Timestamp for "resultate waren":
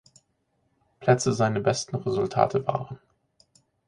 1.97-2.97